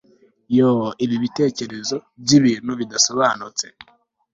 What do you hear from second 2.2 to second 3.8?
byibintu bidasobanutse